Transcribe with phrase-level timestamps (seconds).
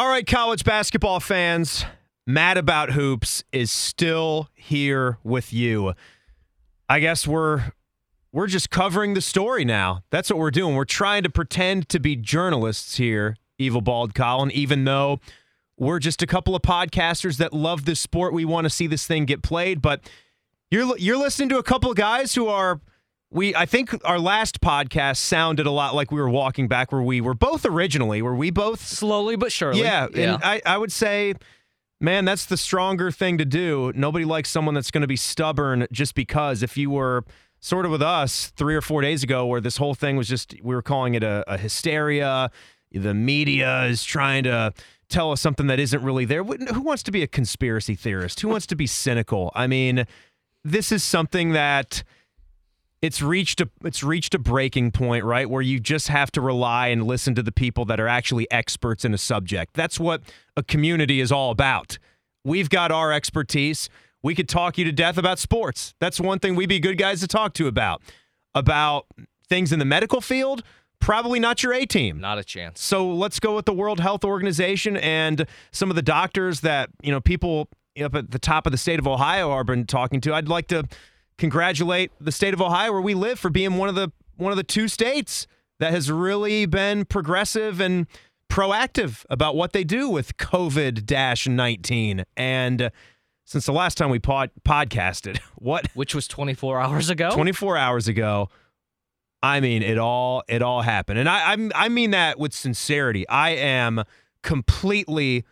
[0.00, 1.84] All right, college basketball fans,
[2.26, 5.92] Mad About Hoops is still here with you.
[6.88, 7.72] I guess we're
[8.32, 10.00] we're just covering the story now.
[10.08, 10.74] That's what we're doing.
[10.74, 15.20] We're trying to pretend to be journalists here, Evil Bald Colin, even though
[15.76, 18.32] we're just a couple of podcasters that love this sport.
[18.32, 20.08] We want to see this thing get played, but
[20.70, 22.80] you're you're listening to a couple of guys who are
[23.30, 27.02] we I think our last podcast sounded a lot like we were walking back where
[27.02, 29.80] we were both originally, where we both slowly but surely.
[29.80, 31.34] Yeah, and I, I would say,
[32.00, 33.92] man, that's the stronger thing to do.
[33.94, 36.62] Nobody likes someone that's going to be stubborn just because.
[36.62, 37.24] If you were
[37.60, 40.54] sort of with us three or four days ago, where this whole thing was just
[40.62, 42.50] we were calling it a, a hysteria.
[42.92, 44.72] The media is trying to
[45.08, 46.42] tell us something that isn't really there.
[46.42, 48.40] Who wants to be a conspiracy theorist?
[48.40, 49.52] Who wants to be cynical?
[49.54, 50.06] I mean,
[50.64, 52.02] this is something that
[53.02, 55.48] it's reached a it's reached a breaking point, right?
[55.48, 59.04] Where you just have to rely and listen to the people that are actually experts
[59.04, 59.74] in a subject.
[59.74, 60.22] That's what
[60.56, 61.98] a community is all about.
[62.44, 63.88] We've got our expertise.
[64.22, 65.94] We could talk you to death about sports.
[65.98, 68.02] That's one thing we'd be good guys to talk to about.
[68.54, 69.06] About
[69.48, 70.62] things in the medical field,
[70.98, 72.20] probably not your A team.
[72.20, 72.82] Not a chance.
[72.82, 77.12] So let's go with the World Health Organization and some of the doctors that, you
[77.12, 77.68] know, people
[78.02, 80.34] up at the top of the state of Ohio are been talking to.
[80.34, 80.84] I'd like to
[81.40, 84.56] congratulate the state of Ohio where we live for being one of the one of
[84.56, 85.46] the two states
[85.78, 88.06] that has really been progressive and
[88.50, 92.90] proactive about what they do with COVID-19 and uh,
[93.44, 97.30] since the last time we pod- podcasted, what which was 24 hours ago?
[97.32, 98.48] 24 hours ago.
[99.42, 101.18] I mean, it all it all happened.
[101.18, 103.26] And I I, I mean that with sincerity.
[103.28, 104.04] I am
[104.42, 105.44] completely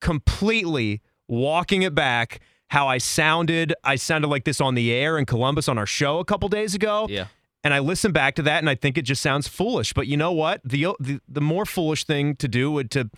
[0.00, 2.40] completely walking it back
[2.72, 3.74] how I sounded.
[3.84, 6.74] I sounded like this on the air in Columbus on our show a couple days
[6.74, 7.06] ago.
[7.06, 7.26] Yeah.
[7.62, 9.92] And I listened back to that and I think it just sounds foolish.
[9.92, 10.62] But you know what?
[10.64, 13.10] The the, the more foolish thing to do would to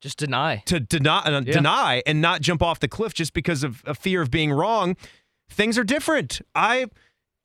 [0.00, 0.64] just deny.
[0.66, 1.52] To deny uh, yeah.
[1.52, 4.96] deny and not jump off the cliff just because of a fear of being wrong.
[5.48, 6.40] Things are different.
[6.56, 6.86] I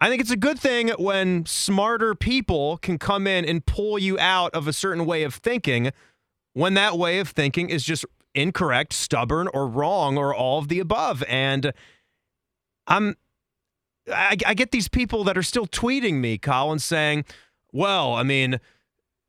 [0.01, 4.17] I think it's a good thing when smarter people can come in and pull you
[4.17, 5.91] out of a certain way of thinking
[6.53, 8.03] when that way of thinking is just
[8.35, 11.23] incorrect, stubborn, or wrong, or all of the above.
[11.27, 11.73] And
[12.87, 13.15] I'm,
[14.11, 17.25] I, I get these people that are still tweeting me, Colin, saying,
[17.71, 18.59] well, I mean,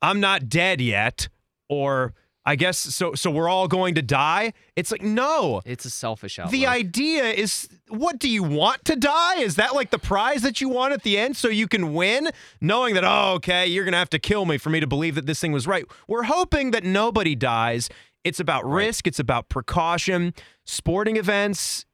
[0.02, 1.28] I'm not dead yet,
[1.68, 2.14] or
[2.46, 3.14] I guess so.
[3.14, 4.54] So we're all going to die.
[4.74, 5.60] It's like no.
[5.66, 6.52] It's a selfish outlook.
[6.52, 9.40] The idea is, what do you want to die?
[9.40, 12.30] Is that like the prize that you want at the end, so you can win,
[12.60, 15.26] knowing that oh, okay, you're gonna have to kill me for me to believe that
[15.26, 15.84] this thing was right.
[16.08, 17.90] We're hoping that nobody dies,
[18.24, 20.34] it's about risk, it's about precaution.
[20.64, 21.86] Sporting events,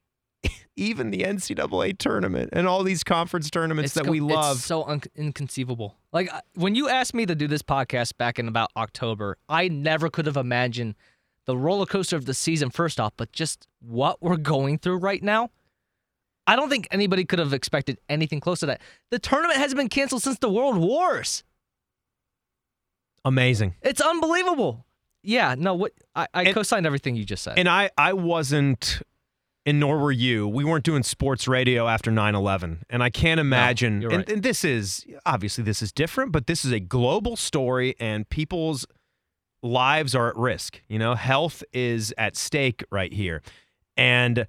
[0.75, 4.57] even the NCAA tournament and all these conference tournaments it's that we love.
[4.57, 5.97] so un- inconceivable.
[6.11, 10.09] Like when you asked me to do this podcast back in about October, I never
[10.09, 10.95] could have imagined
[11.45, 15.23] the roller coaster of the season, first off, but just what we're going through right
[15.23, 15.49] now.
[16.45, 18.81] I don't think anybody could have expected anything close to that.
[19.11, 21.43] The tournament has been canceled since the World Wars.
[23.25, 23.75] Amazing.
[23.81, 24.85] It's unbelievable.
[25.27, 27.59] Yeah, no, what I, I and, co-signed everything you just said.
[27.59, 29.01] And I I wasn't
[29.65, 30.47] and nor were you.
[30.47, 32.83] We weren't doing sports radio after 9/11.
[32.89, 34.29] And I can't imagine no, and, right.
[34.29, 38.85] and this is obviously this is different, but this is a global story and people's
[39.61, 40.81] lives are at risk.
[40.87, 43.41] You know, health is at stake right here.
[43.97, 44.47] And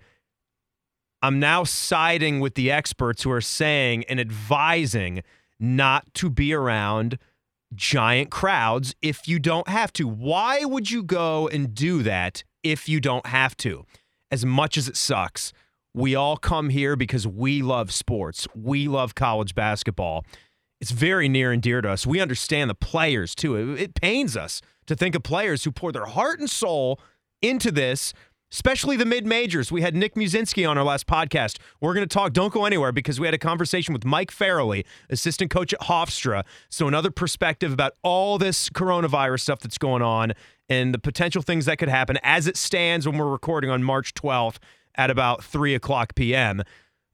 [1.22, 5.24] I'm now siding with the experts who are saying and advising
[5.58, 7.18] not to be around
[7.74, 10.06] giant crowds if you don't have to.
[10.06, 13.84] Why would you go and do that if you don't have to?
[14.30, 15.52] As much as it sucks,
[15.94, 18.46] we all come here because we love sports.
[18.54, 20.24] We love college basketball.
[20.80, 22.06] It's very near and dear to us.
[22.06, 23.56] We understand the players too.
[23.56, 27.00] It, it pains us to think of players who pour their heart and soul
[27.42, 28.12] into this
[28.52, 29.70] especially the mid majors.
[29.70, 31.58] We had Nick Muszynski on our last podcast.
[31.80, 34.84] We're going to talk, don't go anywhere, because we had a conversation with Mike Farrelly,
[35.10, 36.44] assistant coach at Hofstra.
[36.68, 40.32] So, another perspective about all this coronavirus stuff that's going on
[40.68, 44.14] and the potential things that could happen as it stands when we're recording on March
[44.14, 44.56] 12th
[44.94, 46.62] at about 3 o'clock p.m.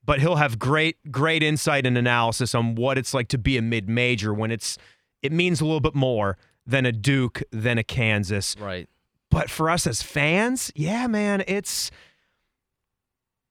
[0.04, 3.62] But he'll have great, great insight and analysis on what it's like to be a
[3.62, 4.76] mid major when it's
[5.22, 8.56] it means a little bit more than a Duke, than a Kansas.
[8.58, 8.88] Right.
[9.34, 11.90] But for us as fans, yeah, man, it's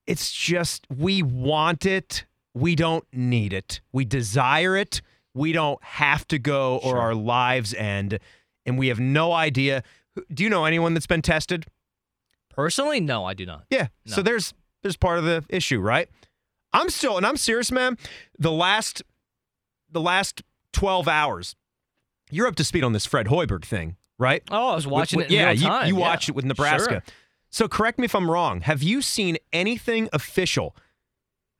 [0.07, 2.23] it's just we want it.
[2.53, 3.81] We don't need it.
[3.91, 5.01] We desire it.
[5.33, 8.19] We don't have to go or our lives end.
[8.65, 9.83] And we have no idea.
[10.33, 11.65] Do you know anyone that's been tested?
[12.49, 13.65] Personally, no, I do not.
[13.69, 13.87] Yeah.
[14.05, 14.15] No.
[14.15, 14.53] So there's
[14.83, 16.07] there's part of the issue, right?
[16.71, 17.97] I'm still and I'm serious, man.
[18.39, 19.03] The last
[19.91, 21.57] the last 12 hours,
[22.31, 24.41] you're up to speed on this Fred Hoiberg thing right?
[24.49, 26.01] Oh, I was watching With- it in yeah, you, you yeah.
[26.01, 26.89] watched it with Nebraska.
[26.91, 27.03] Sure.
[27.51, 28.61] So correct me if I'm wrong.
[28.61, 30.75] Have you seen anything official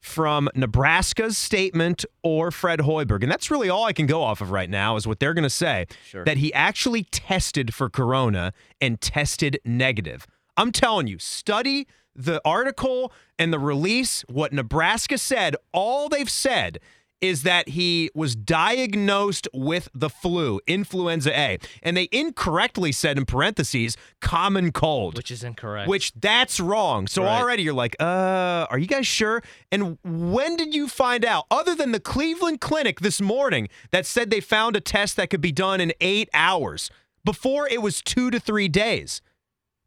[0.01, 3.21] from Nebraska's statement or Fred Hoiberg?
[3.21, 5.44] And that's really all I can go off of right now is what they're going
[5.44, 6.25] to say Sure.
[6.25, 10.25] that he actually tested for corona and tested negative.
[10.57, 14.21] I'm telling you, study the article and the release.
[14.27, 16.80] What Nebraska said, all they've said
[17.23, 21.57] is that he was diagnosed with the flu, influenza A.
[21.81, 25.15] And they incorrectly said in parentheses, common cold.
[25.15, 25.87] Which is incorrect.
[25.87, 27.07] Which that's wrong.
[27.07, 27.39] So Right.
[27.39, 29.41] already you're like, uh, are you guys sure?
[29.71, 31.45] And when did you find out?
[31.49, 35.39] Other than the Cleveland Clinic this morning that said they found a test that could
[35.41, 36.91] be done in eight hours.
[37.23, 39.21] Before it was two to three days.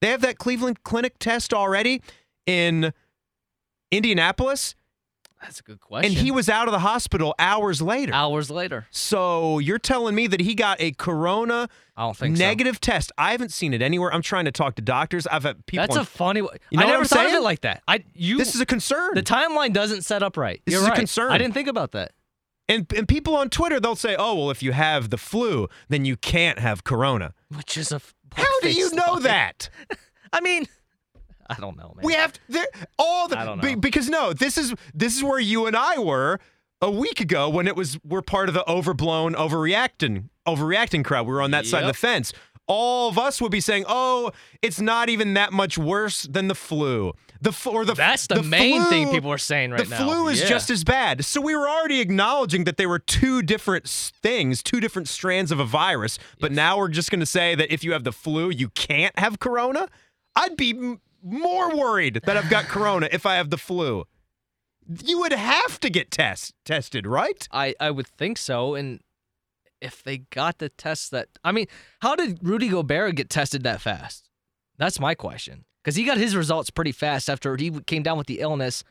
[0.00, 2.00] They have that Cleveland Clinic test already
[2.46, 2.94] in
[3.90, 4.74] Indianapolis,
[5.46, 6.10] That's a good question.
[6.10, 8.12] and he was out of the hospital hours later.
[8.12, 8.87] hours later.
[8.90, 12.43] So you're telling me that he got a corona I don't think so.
[12.43, 13.12] negative test?
[13.16, 14.12] I haven't seen it anywhere.
[14.12, 15.26] I'm trying to talk to doctors.
[15.28, 15.84] I've had people.
[15.84, 16.43] That's on- a funny.
[16.43, 16.56] one.
[16.70, 17.82] You know I never thought of it like that.
[17.87, 18.38] I you.
[18.38, 19.12] this is a concern.
[19.14, 20.60] the timeline doesn't set up right.
[20.64, 21.31] This You're is a concern.
[21.31, 22.12] I didn't think about that.
[22.69, 26.04] And and people on Twitter they'll say, "Oh, well, if you have the flu, then
[26.04, 28.00] you can't have corona." Which is a.
[28.34, 29.70] How do you know that?
[30.32, 30.66] I mean,
[31.50, 32.04] I don't know, man.
[32.04, 35.38] We have to, all the I don't be- because no, this is this is where
[35.40, 36.40] you and I were
[36.82, 41.26] a week ago when it was we're part of the overblown, overreacting, overreacting crowd.
[41.26, 42.32] We were on that side of the fence.
[42.69, 46.54] All of us would be saying, "Oh, it's not even that much worse than the
[46.54, 49.90] flu." The f- or the That's the, main flu- thing people are saying right the
[49.90, 49.99] now.
[49.99, 50.49] The flu is Yeah.
[50.49, 51.25] just as bad.
[51.25, 55.60] So we were already acknowledging that they were two different things, two different strands of
[55.60, 56.19] a virus.
[56.40, 59.16] But now we're just going to say that if you have the flu, you can't
[59.19, 59.87] have corona.
[60.34, 60.96] I'd be
[61.26, 64.05] more worried that I've got corona if I have the flu.
[65.05, 67.46] You would have to get test tested, right?
[67.50, 68.75] I, I would think so.
[68.75, 69.00] And
[69.81, 71.67] if they got the test that, I mean,
[72.00, 74.31] how did Rudy Gobert get tested that fast?
[74.78, 75.64] That's my question.
[75.82, 78.84] Because he got his results pretty fast after he came down with the illness.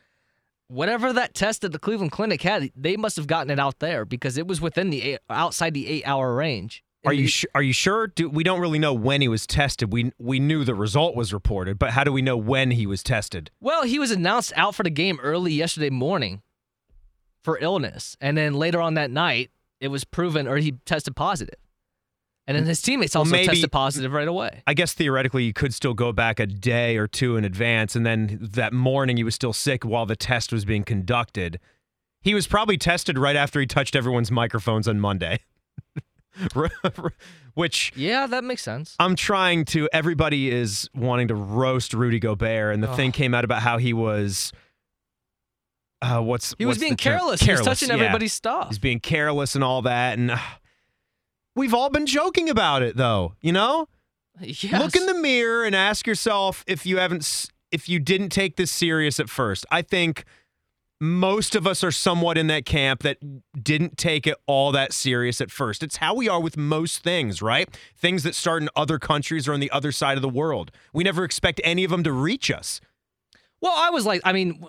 [0.68, 4.04] Whatever that test that the Cleveland Clinic had, they must have gotten it out there
[4.04, 6.82] because it was within the eight, outside the eight hour range.
[7.06, 8.08] Are you su- are you sure?
[8.08, 9.92] Do, we don't really know when he was tested.
[9.92, 13.02] We we knew the result was reported, but how do we know when he was
[13.02, 13.50] tested?
[13.60, 16.42] Well, he was announced out for the game early yesterday morning
[17.44, 18.16] for illness.
[18.20, 19.50] And then later on that night,
[19.80, 21.54] it was proven or he tested positive.
[22.48, 24.62] And then his teammates Well, also maybe- tested positive right away.
[24.66, 28.06] I guess theoretically you could still go back a day or two in advance, and
[28.06, 31.58] then that morning he was still sick while the test was being conducted.
[32.20, 35.40] He was probably tested right after he touched everyone's microphones on Monday.
[37.54, 38.96] Which Yeah, that makes sense.
[38.98, 39.88] I'm trying to.
[39.92, 43.92] Everybody is wanting to roast Rudy Gobert, and the thing came out about how he
[43.92, 44.52] was.
[46.02, 47.40] Uh, what's He was what's being careless.
[47.40, 47.94] He was touching yeah.
[47.94, 48.68] everybody's stuff.
[48.68, 50.38] He's being careless and all that, and uh,
[51.54, 53.34] we've all been joking about it, though.
[53.40, 53.88] You know,
[54.40, 54.82] Yes.
[54.82, 58.70] Look in the mirror and ask yourself if you haven't if you didn't take this
[58.70, 59.64] serious at first.
[59.70, 60.24] I think
[61.00, 63.18] most of us are somewhat in that camp that
[63.62, 65.82] didn't take it all that serious at first.
[65.82, 67.68] It's how we are with most things, right?
[67.98, 70.70] Things that start in other countries or on the other side of the world.
[70.94, 72.80] We never expect any of them to reach us.
[73.60, 74.64] Well, I was like, I mean,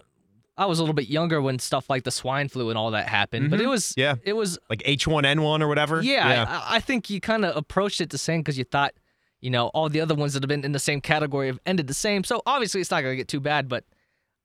[0.58, 3.08] I was a little bit younger when stuff like the swine flu and all that
[3.08, 3.70] happened, but it Mhm.
[3.70, 4.16] was, Yeah.
[4.24, 6.02] it was, Like H1N1 or whatever.
[6.02, 6.46] yeah.
[6.68, 8.94] I, I think you kind of approached it the same because you thought,
[9.40, 11.88] you know, all the other ones that have been in the same category have ended
[11.88, 12.24] the same.
[12.24, 13.70] So obviously, it's not going to get too bad.
[13.70, 13.84] But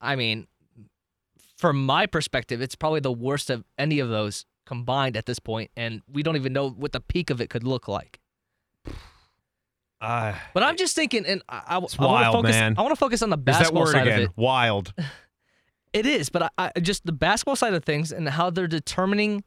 [0.03, 0.47] I mean,
[1.63, 5.71] from my perspective, it's probably the worst of any of those combined at this point,
[5.77, 8.19] and we don't even know what the peak of it could look like.
[10.01, 11.97] Uh, But I'm just thinking, and I, I, I want to
[12.33, 12.51] focus.
[12.51, 12.75] man.
[12.77, 14.19] I want to focus on the basketball word side again.
[14.19, 14.31] of it.
[14.37, 14.93] Wild.
[15.93, 19.45] It is, but I, I just the basketball side of things and how they're determining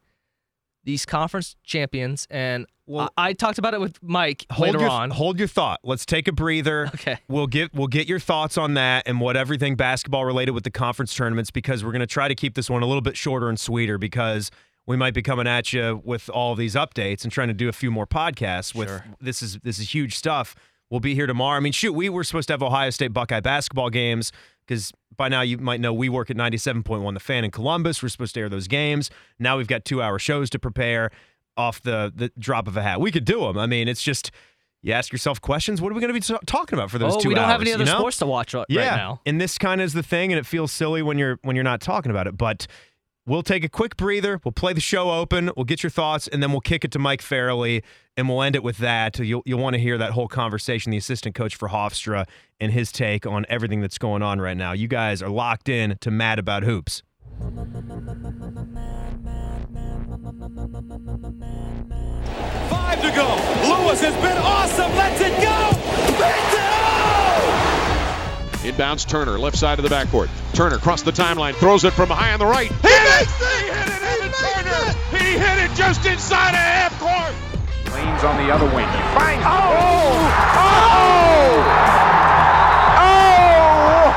[0.84, 2.28] these conference champions.
[2.30, 5.10] And Well- I, I talked about it with Mike Hold later your, on.
[5.10, 5.80] hold your thought.
[5.82, 6.86] Let's take a breather.
[6.94, 7.18] Okay.
[7.28, 10.70] We'll get we'll get your thoughts on that and what everything basketball related with the
[10.70, 13.48] conference tournaments because we're going to try to keep this one a little bit shorter
[13.48, 14.50] and sweeter because
[14.86, 17.72] we might be coming at you with all these updates and trying to do a
[17.72, 19.04] few more podcasts with Sure.
[19.20, 20.54] this is this is huge stuff.
[20.88, 21.56] We'll be here tomorrow.
[21.56, 24.30] I mean, shoot, we were supposed to have Ohio State Buckeye basketball games
[24.64, 28.00] because by now you might know we work at 97.1 The Fan in Columbus.
[28.02, 29.10] We're supposed to air those games.
[29.40, 31.10] Now we've got two hour shows to prepare
[31.56, 33.00] off the, the drop of a hat.
[33.00, 33.58] We could do them.
[33.58, 34.30] I mean, it's just
[34.82, 35.82] you ask yourself questions.
[35.82, 37.52] What are we going to be talking about for those oh, two we don't hours?
[37.52, 37.98] have any other you know?
[37.98, 38.96] sports to watch right, yeah.
[38.96, 39.20] now.
[39.26, 41.64] And this kind of is the thing, and it feels silly when you're when you're
[41.64, 42.36] not talking about it.
[42.36, 42.66] But
[43.26, 44.40] we'll take a quick breather.
[44.44, 45.50] We'll play the show open.
[45.56, 47.82] We'll get your thoughts, and then we'll kick it to Mike Farrelly,
[48.16, 49.18] and we'll end it with that.
[49.18, 52.28] You'll you'll want to hear that whole conversation, the assistant coach for Hofstra,
[52.60, 54.72] and his take on everything that's going on right now.
[54.72, 57.02] You guys are locked in to Mad About Hoops.
[62.86, 63.26] Five to go.
[63.66, 64.94] Lewis has been awesome.
[64.94, 65.70] Let's it go.
[66.22, 66.62] Makes it.
[66.62, 67.42] Oh!
[68.62, 70.28] Inbounds Turner, left side of the backcourt.
[70.54, 72.70] Turner across the timeline, throws it from high on the right.
[72.70, 73.58] He, he makes it!
[73.58, 74.86] He hit it, Evan Turner!
[74.86, 74.96] It.
[75.18, 77.34] He hit it just inside of half court.
[77.92, 78.86] Lane's on the other wing.
[78.86, 79.42] He finds.
[79.42, 79.50] Oh!
[80.54, 80.78] Oh!
[83.02, 83.02] oh!
[83.02, 84.14] Oh!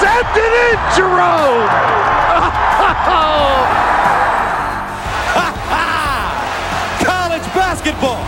[0.00, 1.68] Sent it in, Jerome!
[1.68, 4.03] College oh!
[7.84, 8.24] Basketball.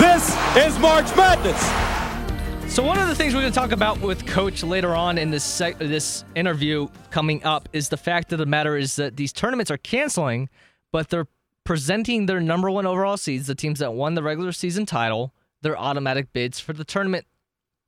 [0.00, 2.74] This is March Madness.
[2.74, 5.30] So one of the things we're going to talk about with Coach later on in
[5.30, 9.70] this this interview coming up is the fact of the matter is that these tournaments
[9.70, 10.48] are canceling,
[10.90, 11.28] but they're
[11.62, 15.78] presenting their number one overall seeds, the teams that won the regular season title, their
[15.78, 17.26] automatic bids for the tournament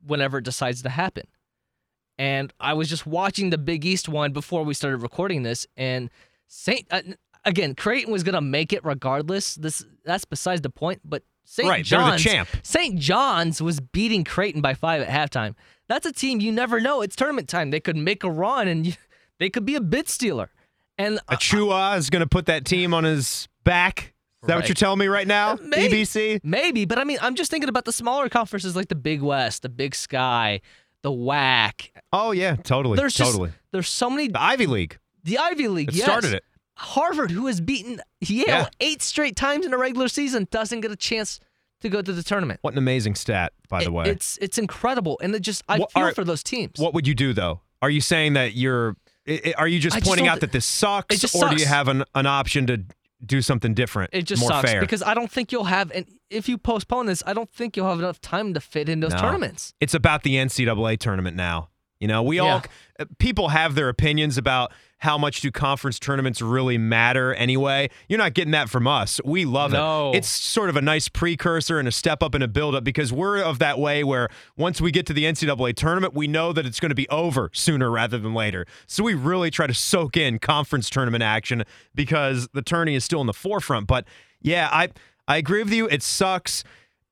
[0.07, 1.27] whenever it decides to happen.
[2.17, 6.11] And I was just watching the Big East one before we started recording this, and
[6.47, 7.03] Saint uh,
[7.47, 9.55] again Creighton was going to make it regardless.
[9.55, 11.69] This that's besides the point, but St.
[11.69, 12.49] Right, they're the John's, champ.
[12.63, 12.99] St.
[12.99, 15.55] John's was beating Creighton by five at halftime.
[15.89, 17.03] That's a team you never know.
[17.03, 17.71] It's tournament time.
[17.71, 18.95] They could make a run and you,
[19.39, 20.51] they could be a bid stealer.
[20.99, 24.15] And uh, Achua is going to put that team on his back.
[24.43, 25.57] Is that what you're telling me right now?
[25.61, 26.41] maybe, EBC?
[26.43, 29.63] maybe, but I mean, I'm just thinking about the smaller conferences like the Big West,
[29.63, 30.61] the Big Sky,
[31.03, 31.91] the WAC.
[32.13, 33.49] Oh yeah, totally, There's totally.
[33.49, 34.29] just there's so many.
[34.29, 34.99] the Ivy League.
[35.25, 36.05] The Ivy League It yes.
[36.05, 36.45] started it.
[36.77, 38.69] Harvard, who has beaten Yale Yeah.
[38.81, 41.41] eight straight times in a regular season, doesn't get a chance
[41.81, 42.61] to go to the tournament.
[42.63, 44.05] What an amazing stat, by the It- way.
[44.11, 46.73] it's it's incredible, and it just I What- feel are- for those teams.
[46.79, 47.61] What would you do though?
[47.83, 48.97] Are you saying that you're?
[49.59, 51.67] Are you just I just pointing don't out that this sucks, just or do you
[51.67, 52.85] have an, an option to
[53.25, 54.11] do something different?
[54.13, 54.81] It just more sucks fair?
[54.81, 57.89] because I don't think you'll have, and if you postpone this, I don't think you'll
[57.89, 59.19] have enough time to fit in those No.
[59.19, 59.75] tournaments.
[59.81, 61.71] it's about the NCAA tournament now.
[62.01, 62.43] You know, we Yeah.
[62.43, 62.63] all
[62.99, 67.91] uh, people have their opinions about how much do conference tournaments really matter anyway.
[68.09, 69.21] You're not getting that from us.
[69.25, 70.13] We love No.
[70.13, 70.19] it.
[70.19, 73.13] It's sort of a nice precursor and a step up and a build up because
[73.13, 76.65] we're of that way where once we get to the NCAA tournament, we know that
[76.65, 78.67] it's going to be over sooner rather than later.
[78.87, 83.21] So we really try to soak in conference tournament action because the tourney is still
[83.21, 83.87] in the forefront.
[83.87, 84.07] But
[84.41, 84.89] yeah, I
[85.29, 85.89] I agree with you.
[85.89, 86.65] It sucks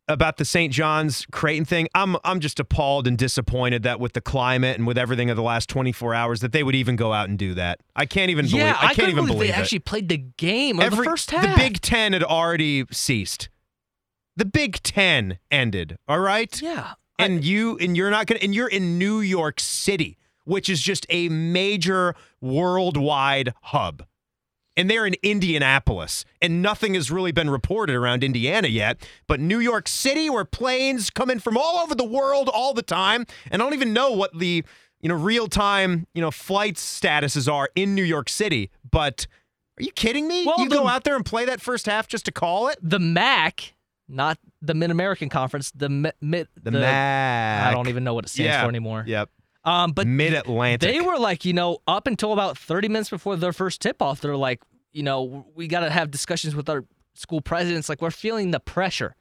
[0.06, 0.73] about the St.
[0.73, 1.88] John's Creighton thing.
[1.94, 5.42] I'm I'm just appalled and disappointed that with the climate and with everything of the
[5.42, 7.80] last 24 hours that they would even go out and do that.
[7.96, 8.61] I can't even believe.
[8.61, 9.58] yeah, I can't even believe believe they it.
[9.58, 11.42] actually played the game Every the first half.
[11.56, 13.49] the Big Ten had already ceased.
[14.37, 15.96] The Big Ten ended.
[16.08, 16.61] All right.
[16.61, 20.80] yeah, And you and you're not gonna and you're in New York City, which is
[20.82, 24.04] just a major worldwide hub.
[24.76, 29.07] And they're in Indianapolis, and nothing has really been reported around Indiana yet.
[29.28, 32.83] But New York City, where planes come in from all over the world all the
[32.83, 34.64] time, and I don't even know what the
[35.00, 38.71] you know real time you know flight statuses are in New York City.
[38.90, 39.26] But
[39.78, 40.45] are you kidding me?
[40.45, 42.78] Well, you the- go out there and play that first half just to call it
[42.83, 43.75] the MAC,
[44.09, 47.69] not the Mid American Conference, the Mi- mid the, MAC.
[47.69, 48.62] I don't even know what it stands Yeah.
[48.62, 49.04] for anymore.
[49.07, 49.31] Yep,
[49.64, 50.92] Um, but Mid Atlantic.
[50.92, 54.21] They were like, you know, up until about 30 minutes before their first tip off,
[54.21, 57.88] they're like, you know, we got to have discussions with our school presidents.
[57.88, 59.16] Like, we're feeling the pressure.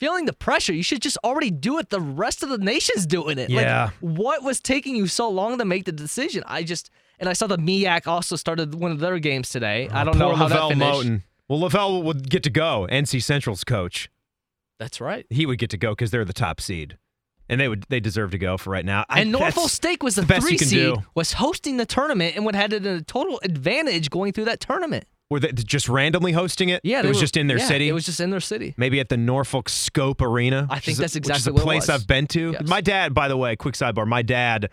[0.00, 0.72] Feeling the pressure.
[0.72, 1.90] You should just already do it.
[1.90, 3.50] The rest of the nation's doing it.
[3.50, 3.84] Yeah.
[3.84, 6.44] Like, what was taking you so long to make the decision?
[6.46, 9.88] I just, and I saw the MEAC also started one of their games today.
[9.90, 11.08] I don't know how LeVelle that finished.
[11.08, 11.22] Moton.
[11.48, 12.86] Well, LeVelle would get to go.
[12.90, 14.10] NC Central's coach.
[14.78, 15.26] That's right.
[15.30, 16.98] He would get to go because they're the top seed,
[17.48, 19.04] and they would they deserve to go for right now.
[19.08, 20.96] I- And Norfolk State was the, the three seed, do.
[21.14, 25.04] was hosting the tournament and would had a total advantage going through that tournament.
[25.30, 26.80] Were they just randomly hosting it?
[26.84, 27.88] Yeah, it was were- just in their yeah, city.
[27.88, 28.74] It was just in their city.
[28.76, 30.66] maybe at the Norfolk Scope Arena.
[30.70, 31.88] I think is a- that's which is a place.
[31.88, 32.52] I've been to.
[32.52, 32.68] Yes.
[32.68, 34.06] My dad, by the way, quick sidebar.
[34.06, 34.68] My dad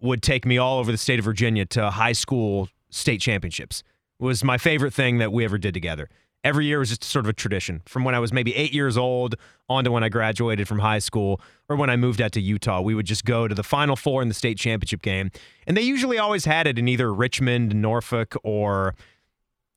[0.00, 3.82] would take me all over the state of Virginia to high school state championships.
[4.18, 6.08] It was my favorite thing that we ever did together.
[6.42, 7.82] Every year was just sort of a tradition.
[7.86, 9.34] From when I was maybe eight years old
[9.68, 12.80] on to when I graduated from high school or when I moved out to Utah,
[12.80, 15.30] we would just go to the Final Four in the state championship game.
[15.66, 18.94] And they usually always had it in either Richmond, Norfolk, or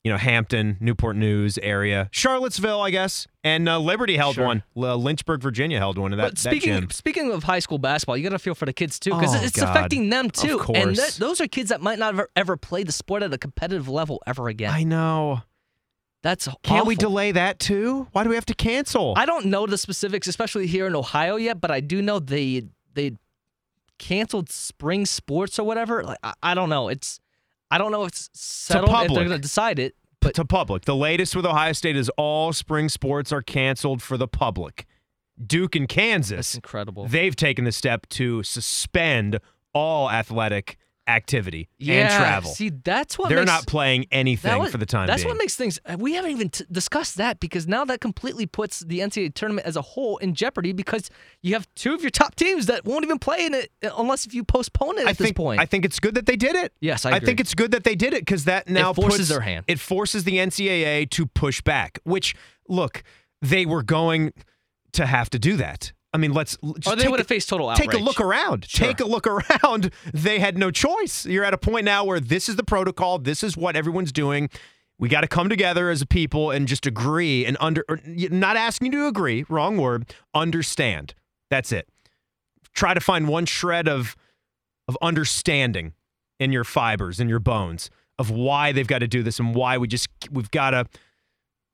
[0.05, 4.45] you know, Hampton, Newport News area, Charlottesville, I guess, and uh, Liberty held Sure.
[4.45, 4.63] one.
[4.75, 6.11] L- Lynchburg, Virginia held one.
[6.11, 8.65] in That, But speaking that speaking of high school basketball, you got to feel for
[8.65, 9.69] the kids too because Oh, it's God.
[9.69, 10.57] affecting them Of too.
[10.59, 10.97] And course.
[10.97, 13.87] th- those are kids that might not ever, ever play the sport at a competitive
[13.87, 14.73] level ever again.
[14.73, 15.41] I know.
[16.23, 18.07] That's Can't we delay that too?
[18.13, 19.13] Why do we have to cancel?
[19.17, 22.63] I don't know the specifics, especially here in Ohio yet, but I do know they
[22.93, 23.17] they
[23.99, 26.01] canceled spring sports or whatever.
[26.03, 26.87] Like I, I don't know.
[26.87, 27.19] It's
[27.69, 29.15] I don't know if it's settled if public.
[29.15, 29.95] they're going to decide it.
[30.21, 30.85] But to public.
[30.85, 34.85] The latest with Ohio State is all spring sports are canceled for the public.
[35.45, 37.07] Duke and that's Kansas, incredible.
[37.07, 39.39] they've taken the step to suspend
[39.73, 40.77] all athletic
[41.07, 42.49] activity yeah, and travel.
[42.51, 45.33] See, that's what They're makes, not playing anything was- for the time That's being.
[45.35, 45.77] what makes things.
[45.97, 49.75] We haven't even t- discussed that because now that completely puts the NCAA tournament as
[49.75, 51.09] a whole in jeopardy because
[51.41, 54.25] you have two of your top teams that won't even play in it uh, unless
[54.25, 55.59] if you postpone it at I this think point.
[55.59, 56.73] I think it's good that they did it.
[56.79, 59.29] Yes, I I think it's good that they did it because that now forces puts-
[59.29, 59.65] their hand.
[59.67, 61.99] It forces the NCAA to push back.
[62.05, 62.33] Which
[62.69, 63.03] look,
[63.41, 64.31] they were going
[64.93, 65.91] to have to do that.
[66.13, 68.21] I mean, let's just or they take would a- have faced total Take a look
[68.21, 68.65] around.
[68.69, 68.87] Sure.
[68.87, 69.25] Take a look
[69.63, 69.91] around.
[70.13, 71.25] They had no choice.
[71.25, 73.17] You're at a point now where this is the protocol.
[73.19, 74.49] This is what everyone's doing.
[74.99, 77.83] We got to come together as a people and just agree and under.
[78.05, 79.43] Not asking you to agree.
[79.49, 80.13] Wrong word.
[80.35, 81.15] Understand.
[81.49, 81.89] That's it.
[82.73, 84.15] Try to find one shred of
[84.87, 85.93] of understanding
[86.39, 87.89] in your fibers, in your bones,
[88.19, 90.85] of why they've got to do this and why we just we've got to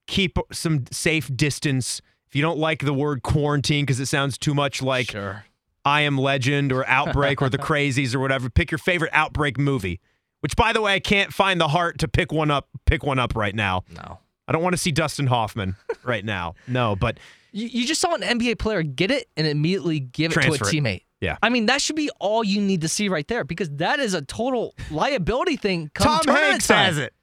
[0.07, 2.01] keep some safe distance.
[2.29, 5.45] If you don't like the word quarantine because it sounds too much like sure.
[5.83, 8.49] I Am Legend or Outbreak or The Crazies or whatever.
[8.49, 9.99] Pick your favorite Outbreak movie.
[10.41, 12.69] Which, by the way, I can't find the heart to pick one up.
[12.85, 13.83] Pick one up right now.
[13.93, 14.19] No.
[14.47, 16.55] I don't want to see Dustin Hoffman right now.
[16.67, 17.19] No, but
[17.51, 20.57] You, you just saw an NBA player get it and immediately give it to a
[20.57, 21.01] teammate.
[21.21, 21.37] Yeah.
[21.43, 24.13] I mean, that should be all you need to see right there because that is
[24.13, 25.91] a total liability thing.
[25.93, 26.85] Tom Hanks time.
[26.85, 27.13] has it.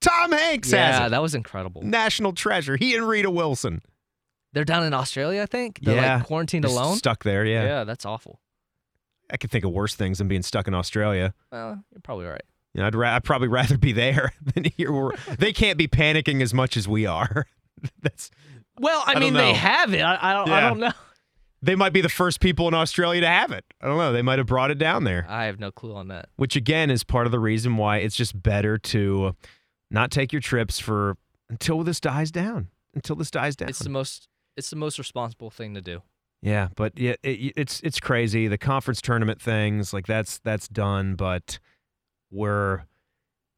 [0.00, 1.08] Tom Hanks has Yeah, it.
[1.10, 1.82] that was incredible.
[1.82, 2.76] National treasure.
[2.76, 3.82] He and Rita Wilson.
[4.52, 5.80] They're down in Australia, I think.
[5.82, 6.96] They're yeah, like quarantined Just alone.
[6.96, 7.44] Stuck there.
[7.44, 7.64] Yeah.
[7.64, 8.40] yeah, that's awful.
[9.30, 11.34] I could think of worse things than being stuck in Australia.
[11.52, 12.42] Well, you're probably right.
[12.74, 14.92] You know, I'd, ra- I'd probably rather be there than here.
[14.92, 17.46] Where they can't be panicking as much as we are.
[18.02, 18.30] That's
[18.78, 20.00] Well, I, I mean, they have it.
[20.00, 20.50] I, I don't.
[20.50, 20.92] I don't know.
[21.62, 23.64] they might be the first people in Australia to have it.
[23.80, 24.12] I don't know.
[24.12, 25.26] They might have brought it down there.
[25.28, 26.28] I have no clue on that.
[26.36, 29.36] which again is part of the reason why it's just better to
[29.90, 31.16] not take your trips for
[31.48, 32.68] until this dies down.
[32.94, 33.68] Until this dies down.
[33.68, 34.26] It's the most.
[34.56, 36.02] It's the most responsible thing to do.
[36.42, 38.48] yeah, but yeah, it, it's it's crazy.
[38.48, 41.58] The conference tournament things like that's that's done, but
[42.30, 42.82] we're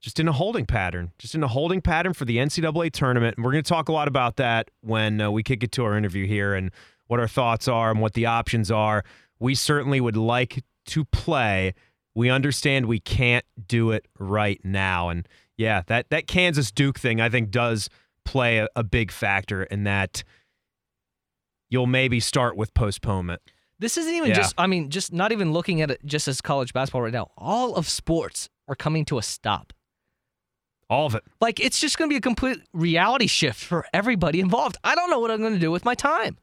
[0.01, 1.13] just in a holding pattern.
[1.19, 3.93] Just in a holding pattern for the NCAA tournament, and we're going to talk a
[3.93, 6.71] lot about that when uh, we kick it to our interview here and
[7.07, 9.05] what our thoughts are and what the options are.
[9.39, 11.75] We certainly would like to play.
[12.15, 15.27] We understand we can't do it right now, and
[15.57, 17.89] yeah, that that Kansas Duke thing I think does
[18.25, 20.25] play a, a big factor in that.
[21.73, 23.41] You'll maybe start with postponement.
[23.79, 24.35] This isn't even Yeah.
[24.37, 24.55] just.
[24.59, 27.31] I mean, just not even looking at it just as college basketball right now.
[27.39, 29.73] All of sports are coming to a stop.
[30.91, 31.25] All of it.
[31.41, 34.77] Like it's just going to be a complete reality shift for everybody involved.
[34.85, 36.37] I don't know what I'm going to do with my time.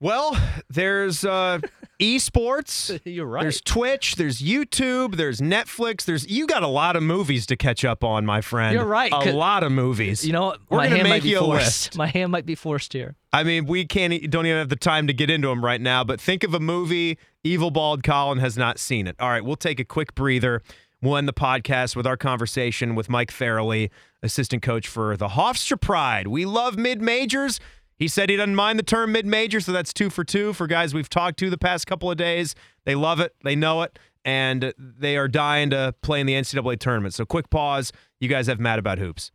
[0.00, 0.36] Well,
[0.70, 1.58] there's uh,
[2.00, 3.00] esports.
[3.04, 3.42] You're right.
[3.42, 7.84] There's Twitch, there's YouTube, there's Netflix, there's you got a lot of movies to catch
[7.84, 8.74] up on, my friend.
[8.74, 10.24] You're right, A lot of movies.
[10.26, 10.60] you know, what?
[10.68, 11.64] We're my hand make might be forced.
[11.64, 11.96] list.
[11.98, 13.16] My hand might be forced here.
[13.32, 16.04] I mean, we can't don't even have the time to get into them right now,
[16.04, 19.16] but think of a movie Evil Bald Colin has not seen it.
[19.18, 20.62] All right, we'll take a quick breather.
[21.00, 23.90] We'll end the podcast with our conversation with Mike Farrelly,
[24.22, 26.26] assistant coach for the Hofstra Pride.
[26.26, 27.60] We love mid majors.
[27.98, 30.66] He said he doesn't mind the term mid major, so that's two for two for
[30.66, 32.54] guys we've talked to the past couple of days.
[32.84, 36.78] They love it, they know it, and they are dying to play in the NCAA
[36.78, 37.14] tournament.
[37.14, 37.92] So, quick pause.
[38.20, 39.32] You guys have Mad About Hoops.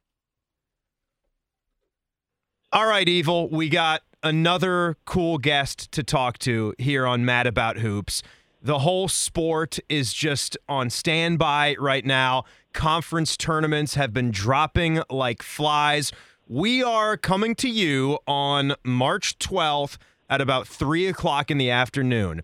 [2.71, 7.77] All right, Evil, we got another cool guest to talk to here on Mad About
[7.77, 8.23] Hoops.
[8.61, 12.45] The whole sport is just on standby right now.
[12.71, 16.13] Conference tournaments have been dropping like flies.
[16.47, 19.97] We are coming to you on March 12th
[20.29, 22.41] at about 3 o'clock in the afternoon.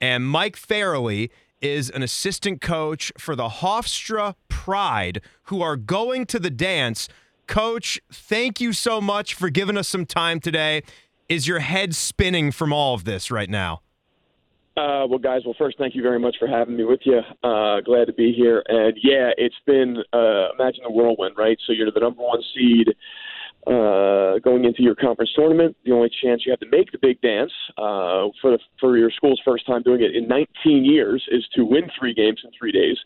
[0.00, 1.28] And Mike Farrelly
[1.60, 7.10] is an assistant coach for the Hofstra Pride, who are going to the dance.
[7.46, 10.82] Coach, thank you so much for giving us some time today.
[11.28, 13.82] Is your head spinning from all of this right now?
[14.78, 17.20] Uh, well, guys, well, first, thank you very much for having me with you.
[17.44, 18.62] Uh, glad to be here.
[18.66, 21.58] And yeah, it's been, uh, imagine the whirlwind, right?
[21.66, 22.88] So you're the number one seed
[23.66, 25.76] uh, going into your conference tournament.
[25.84, 29.10] The only chance you have to make the big dance uh, for, the, for your
[29.10, 32.72] school's first time doing it in 19 years is to win three games in three
[32.72, 32.96] days.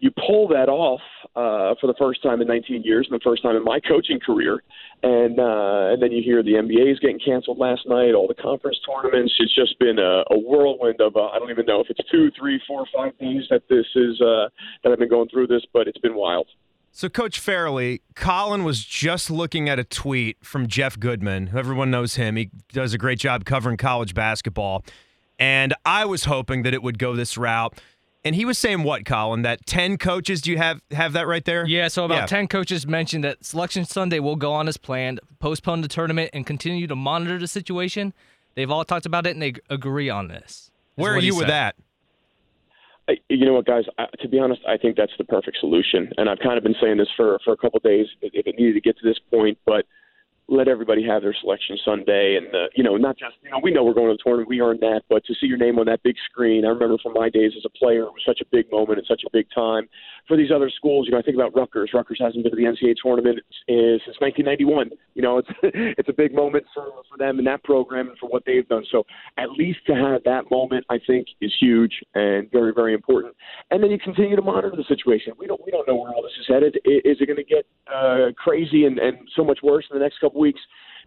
[0.00, 1.00] You pull that off
[1.36, 4.18] uh, for the first time in 19 years and the first time in my coaching
[4.18, 4.60] career,
[5.04, 8.10] and uh, and then you hear the NBA is getting canceled last night.
[8.10, 9.32] All the conference tournaments.
[9.38, 12.32] It's just been a, a whirlwind of uh, I don't even know if it's two,
[12.36, 14.50] three, four, five days that this is uh,
[14.82, 16.48] that I've been going through this, but it's been wild.
[16.94, 22.16] So, Coach Farrelly, Colin was just looking at a tweet from Jeff Goodman, everyone knows
[22.16, 22.36] him.
[22.36, 24.84] He does a great job covering college basketball.
[25.38, 27.80] And I was hoping that it would go this route.
[28.24, 29.42] And he was saying what, Colin?
[29.42, 31.66] That 10 coaches, do you have have that right there?
[31.66, 32.26] Yeah, so about Yeah.
[32.26, 36.46] 10 coaches mentioned that Selection Sunday will go on as planned, postpone the tournament, and
[36.46, 38.12] continue to monitor the situation.
[38.54, 40.70] They've all talked about it and they agree on this.
[40.94, 41.74] Where are you with that?
[43.28, 43.84] You know what, guys?
[43.98, 46.76] I, to be honest, I think that's the perfect solution, and I've kind of been
[46.80, 49.18] saying this for for a couple of days if it needed to get to this
[49.30, 49.86] point, but
[50.48, 53.70] let everybody have their selection Sunday, and uh, you know, not just you know, we
[53.70, 55.86] know we're going to the tournament, we earned that, but to see your name on
[55.86, 58.44] that big screen, I remember from my days as a player, it was such a
[58.50, 59.88] big moment and such a big time
[60.28, 61.06] for these other schools.
[61.06, 61.90] You know, I think about Rutgers.
[61.94, 64.90] Rutgers hasn't been to the NCAA tournament since 1991.
[65.14, 68.28] You know, it's it's a big moment for for them in that program and for
[68.28, 68.84] what they've done.
[68.90, 69.04] So
[69.38, 73.34] at least to have that moment, I think, is huge and very very important.
[73.70, 75.34] And then you continue to monitor the situation.
[75.38, 76.76] We don't we don't know where all this is headed.
[76.84, 80.18] Is it going to get uh, crazy and, and so much worse in the next
[80.18, 80.60] couple weeks?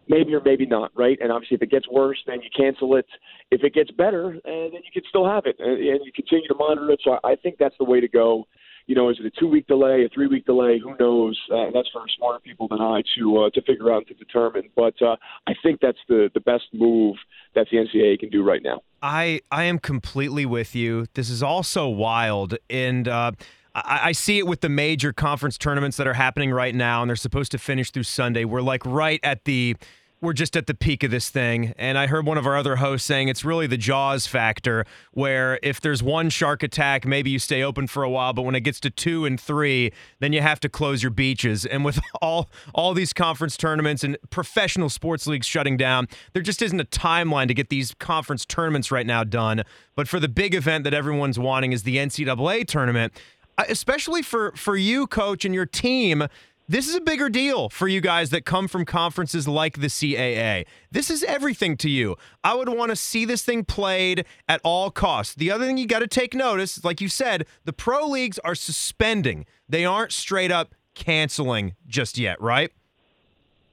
[0.07, 1.17] maybe or maybe not, right?
[1.19, 3.07] And obviously, if it gets worse, then you cancel it.
[3.49, 6.47] If it gets better, uh, then you can still have it, and, and you continue
[6.47, 7.01] to monitor it.
[7.03, 8.45] So I think that's the way to go
[8.87, 10.79] you know, is it a two week delay, a three week delay?
[10.79, 11.39] Who knows?
[11.51, 14.69] Uh, that's for smarter people than I to uh, to figure out and to determine.
[14.75, 15.15] But uh,
[15.47, 17.15] I think that's the the best move
[17.55, 18.81] that the NCAA can do right now.
[19.01, 21.07] I I am completely with you.
[21.15, 23.31] This is all so wild, and uh,
[23.75, 27.09] I, I see it with the major conference tournaments that are happening right now, and
[27.09, 28.45] they're supposed to finish through Sunday.
[28.45, 29.75] We're like right at the
[30.21, 31.73] we're just at the peak of this thing.
[31.77, 35.59] And I heard one of our other hosts saying it's really the Jaws factor, where
[35.61, 38.61] if there's one shark attack, maybe you stay open for a while, but when it
[38.61, 41.65] gets to two and three, then you have to close your beaches.
[41.65, 46.61] And with all all these conference tournaments and professional sports leagues shutting down, there just
[46.61, 49.63] isn't a timeline to get these conference tournaments right now done.
[49.95, 53.13] But for the big event that everyone's wanting is the NCAA tournament,
[53.57, 56.27] especially for for you, coach, and your team
[56.67, 60.65] this is a bigger deal for you guys that come from conferences like the CAA.
[60.91, 62.15] This is everything to you.
[62.43, 65.35] I would want to see this thing played at all costs.
[65.35, 68.55] The other thing you got to take notice, like you said, the pro leagues are
[68.55, 69.45] suspending.
[69.69, 72.71] They aren't straight up canceling just yet, right?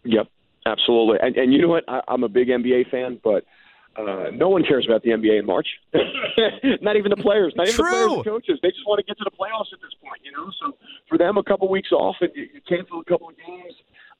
[0.04, 0.28] Yep,
[0.66, 1.18] absolutely.
[1.22, 1.84] And, and you know what?
[1.88, 3.44] I, I'm a big NBA fan, but–
[3.96, 5.66] uh, no one cares about the NBA in March.
[6.80, 7.84] not even the players, not even True.
[7.84, 8.58] the players and coaches.
[8.62, 10.50] They just want to get to the playoffs at this point, you know.
[10.60, 10.76] So
[11.08, 13.74] for them, a couple weeks off and you, cancel a couple of games.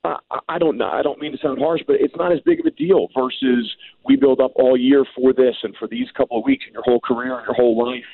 [0.05, 0.17] Uh,
[0.49, 0.89] I don't know.
[0.89, 3.71] I don't mean to sound harsh, but it's not as big of a deal versus
[4.05, 6.83] we build up all year for this and for these couple of weeks in your
[6.83, 8.05] whole career and your whole life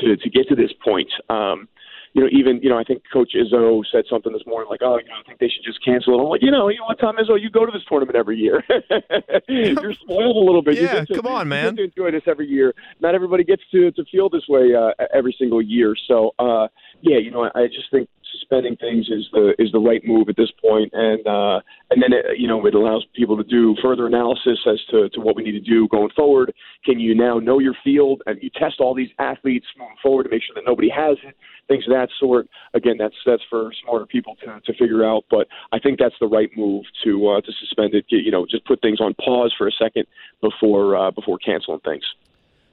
[0.00, 1.10] to to get to this point.
[1.28, 1.68] Um,
[2.14, 4.98] you know, even you know, I think Coach Izzo said something this morning like, "Oh,
[4.98, 6.86] you know, I think they should just cancel it." I'm like, you know, you know
[6.86, 8.62] what, Tom Izzo, you go to this tournament every year.
[9.48, 10.76] You're spoiled a little bit.
[10.76, 11.76] Yeah, you to, come on, man.
[11.76, 12.72] You enjoy this every year.
[13.00, 15.96] Not everybody gets to to feel this way uh, every single year.
[16.06, 16.68] So, uh,
[17.02, 20.36] yeah, you know, I just think suspending things is the is the right move at
[20.36, 24.06] this point, and uh, and then it, you know it allows people to do further
[24.06, 26.52] analysis as to, to what we need to do going forward.
[26.84, 30.30] Can you now know your field and you test all these athletes moving forward to
[30.30, 31.36] make sure that nobody has it,
[31.68, 32.48] things of that sort.
[32.74, 36.26] Again, that's that's for smarter people to, to figure out, but I think that's the
[36.26, 38.06] right move to uh, to suspend it.
[38.08, 40.06] You know, just put things on pause for a second
[40.40, 42.04] before uh, before canceling things.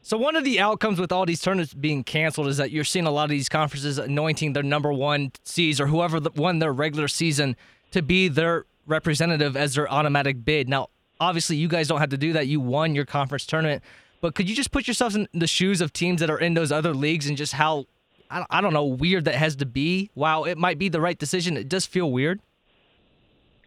[0.04, 3.06] So one of the outcomes with all these tournaments being canceled is that you're seeing
[3.06, 7.08] a lot of these conferences anointing their number one seeds or whoever won their regular
[7.08, 7.56] season
[7.92, 10.68] to be their representative as their automatic bid.
[10.68, 10.88] Now,
[11.20, 12.48] obviously, you guys don't have to do that.
[12.48, 13.84] You won your conference tournament,
[14.22, 16.72] but could you just put yourself in the shoes of teams that are in those
[16.72, 17.86] other leagues and just how
[18.32, 20.10] I don't know weird that has to be?
[20.16, 22.40] While it might be the right decision, it does feel weird.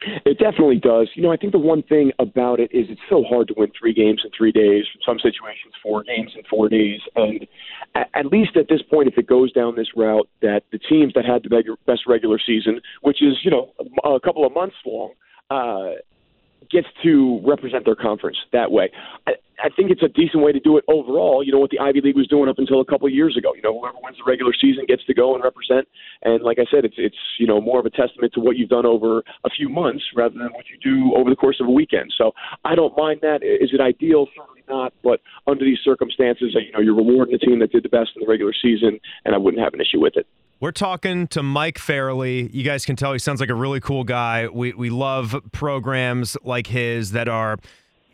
[0.00, 1.08] It definitely does.
[1.14, 3.70] You know, I think the one thing about it is it's so hard to win
[3.78, 4.84] three games in three days.
[4.94, 7.00] In some situations, four games in four days.
[7.16, 7.46] And
[7.94, 11.12] at, at least at this point, if it goes down this route, that the teams
[11.14, 13.72] that had the best regular season, which is you know
[14.04, 15.12] a couple of months long,
[15.50, 15.92] uh,
[16.70, 18.90] gets to represent their conference that way.
[19.26, 21.42] I, I think it's a decent way to do it overall.
[21.44, 23.54] You know what the Ivy League was doing up until a couple of years ago.
[23.54, 25.86] You know, whoever wins the regular season gets to go and represent.
[26.22, 28.68] And like I said, it's it's you know more of a testament to what you've
[28.68, 31.70] done over a few months rather than what you do over the course of a
[31.70, 32.12] weekend.
[32.16, 32.32] So
[32.64, 33.42] I don't mind that.
[33.42, 34.26] Is it ideal?
[34.36, 34.92] Certainly not.
[35.02, 38.20] But under these circumstances, you know, you're rewarding the team that did the best in
[38.20, 40.26] the regular season, and I wouldn't have an issue with it.
[40.64, 42.48] We're talking to Mike Farrelly.
[42.54, 44.48] You guys can tell he sounds like a really cool guy.
[44.48, 47.58] We we love programs like his that are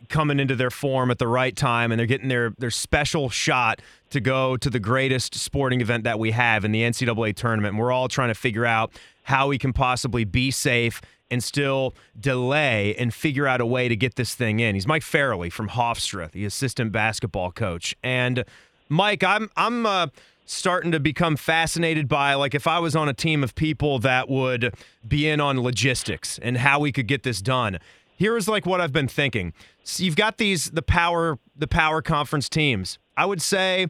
[0.09, 3.81] coming into their form at the right time and they're getting their their special shot
[4.09, 7.75] to go to the greatest sporting event that we have in the NCAA tournament.
[7.75, 8.91] And we're all trying to figure out
[9.23, 13.95] how we can possibly be safe and still delay and figure out a way to
[13.95, 14.75] get this thing in.
[14.75, 17.95] He's Mike Farrelly from Hofstra, the assistant basketball coach.
[18.03, 18.43] And
[18.89, 20.07] Mike, I'm I'm uh,
[20.51, 24.29] starting to become fascinated by like if I was on a team of people that
[24.29, 24.73] would
[25.07, 27.79] be in on logistics and how we could get this done.
[28.17, 29.53] Here's like what I've been thinking.
[29.83, 32.99] So you've got these the power the power conference teams.
[33.15, 33.87] I would say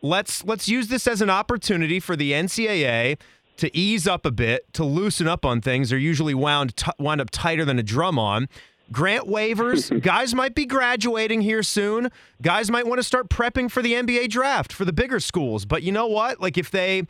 [0.00, 3.20] let's let's use this as an opportunity for the NCAA
[3.58, 5.90] to ease up a bit, to loosen up on things.
[5.90, 8.48] They're usually wound t- wound up tighter than a drum on.
[8.92, 10.00] Grant waivers.
[10.02, 12.10] Guys might be graduating here soon.
[12.42, 15.64] Guys might want to start prepping for the NBA draft for the bigger schools.
[15.64, 16.40] But you know what?
[16.40, 17.06] Like if they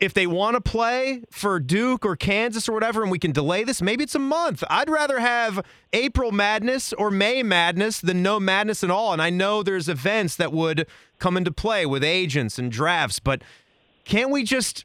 [0.00, 3.62] if they want to play for Duke or Kansas or whatever, and we can delay
[3.62, 4.64] this, maybe it's a month.
[4.68, 9.12] I'd rather have April madness or May madness than no madness at all.
[9.12, 10.88] And I know there's events that would
[11.20, 13.42] come into play with agents and drafts, but
[14.04, 14.84] can't we just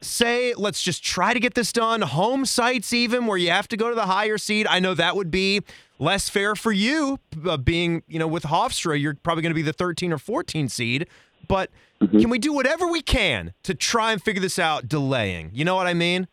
[0.00, 2.02] say let's just try to get this done.
[2.02, 4.66] Home sites even where you have to go to the higher seed.
[4.66, 5.62] I know that would be
[5.98, 9.62] less fair for you uh, being you know with hofstra you're probably going to be
[9.62, 11.08] the 13 or 14 seed.
[11.46, 12.20] But mm-hmm.
[12.20, 15.50] can we do whatever we can to try and figure this out delaying?
[15.52, 16.28] You know what i mean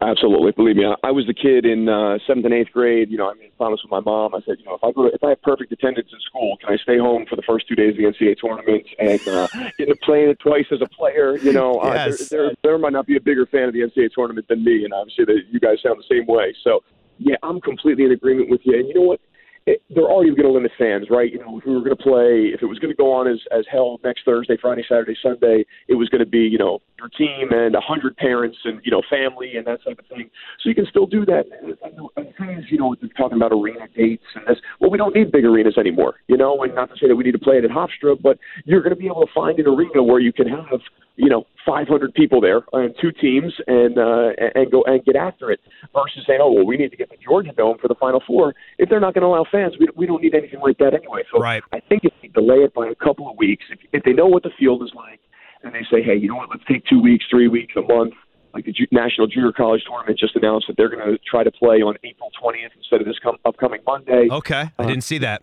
[0.00, 0.84] Absolutely, believe me.
[1.02, 3.10] I was the kid in uh, seventh and eighth grade.
[3.10, 4.32] You know, I made promise with my mom.
[4.32, 6.56] I said, you know, if I go, to, if I have perfect attendance in school,
[6.58, 9.48] can I stay home for the first two days of the NCAA tournament and uh,
[9.78, 11.36] get to play it twice as a player?
[11.38, 12.28] You know, uh, yes.
[12.28, 14.84] there, there, there might not be a bigger fan of the NCAA tournament than me,
[14.84, 16.54] and obviously that you guys sound the same way.
[16.62, 16.84] So,
[17.18, 18.78] yeah, I'm completely in agreement with you.
[18.78, 19.20] And you know what?
[19.68, 21.30] It, they're already going to limit fans, right?
[21.30, 23.28] You know, if we were going to play, if it was going to go on
[23.28, 26.80] as as hell next Thursday, Friday, Saturday, Sunday, it was going to be you know
[26.98, 30.30] your team and a hundred parents and you know family and that type of thing.
[30.62, 31.44] So you can still do that.
[31.60, 34.58] And the thing you know, they're talking about arena dates and this.
[34.80, 36.62] Well, we don't need big arenas anymore, you know.
[36.62, 38.94] And not to say that we need to play it at Hofstra, but you're going
[38.94, 40.80] to be able to find an arena where you can have
[41.18, 45.50] you know 500 people there and two teams and uh, and go and get after
[45.50, 45.60] it
[45.92, 48.54] versus saying oh well we need to get the Georgia Dome for the Final Four
[48.78, 51.22] if they're not going to allow fans we we don't need anything like that anyway
[51.30, 51.62] so right.
[51.72, 54.26] I think if they delay it by a couple of weeks if, if they know
[54.26, 55.20] what the field is like
[55.62, 58.14] and they say hey you know what let's take two weeks three weeks a month
[58.54, 61.82] like the National Junior College Tournament just announced that they're going to try to play
[61.82, 64.26] on April 20th instead of this com- upcoming Monday.
[64.30, 65.42] Okay, I uh, didn't see that.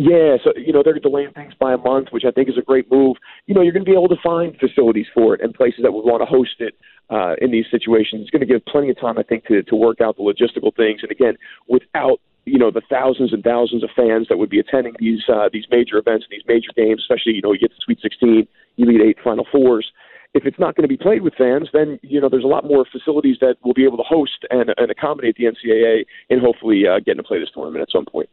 [0.00, 2.62] Yeah, so you know they're delaying things by a month, which I think is a
[2.62, 3.18] great move.
[3.44, 5.92] You know, you're going to be able to find facilities for it and places that
[5.92, 6.72] would want to host it
[7.10, 8.22] uh, in these situations.
[8.22, 10.74] It's going to give plenty of time, I think, to to work out the logistical
[10.74, 11.00] things.
[11.02, 11.36] And again,
[11.68, 15.50] without you know the thousands and thousands of fans that would be attending these uh,
[15.52, 18.48] these major events, and these major games, especially you know you get the Sweet 16,
[18.78, 19.92] Elite Eight, Final Fours.
[20.32, 22.64] If it's not going to be played with fans, then you know there's a lot
[22.64, 26.84] more facilities that will be able to host and, and accommodate the NCAA and hopefully
[26.88, 28.30] uh, getting to play this tournament at some point.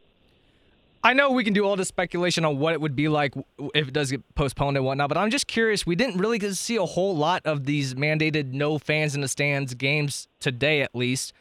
[1.02, 3.34] I know we can do all this speculation on what it would be like
[3.74, 5.86] if it does get postponed and whatnot, but I'm just curious.
[5.86, 9.20] We didn't really get to see a whole lot of these mandated no fans in
[9.20, 11.32] the stands games today, at least.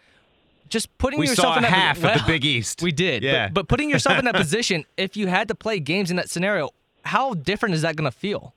[0.69, 2.81] Just putting we yourself saw in that half well, of the Big East.
[2.81, 3.47] We did, yeah.
[3.47, 6.29] But, but putting yourself in that position, if you had to play games in that
[6.29, 6.71] scenario,
[7.03, 8.53] how different is that going to feel?